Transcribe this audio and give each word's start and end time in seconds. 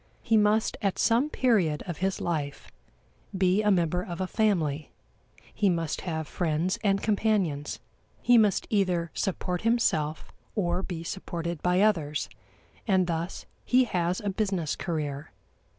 He 0.23 0.35
must, 0.35 0.77
at 0.81 0.97
some 0.97 1.29
period 1.29 1.83
of 1.85 1.99
his 1.99 2.19
life, 2.19 2.71
be 3.37 3.61
a 3.61 3.69
member 3.69 4.01
of 4.01 4.19
a 4.19 4.25
family; 4.25 4.91
he 5.53 5.69
must 5.69 6.01
have 6.01 6.27
friends 6.27 6.79
and 6.83 7.03
companions; 7.03 7.79
he 8.19 8.35
must 8.35 8.65
either 8.71 9.11
support 9.13 9.61
himself 9.61 10.31
or 10.55 10.81
be 10.81 11.03
supported 11.03 11.61
by 11.61 11.81
others, 11.81 12.29
and 12.87 13.05
thus 13.05 13.45
he 13.63 13.83
has 13.83 14.19
a 14.19 14.31
business 14.31 14.75
career. 14.75 15.29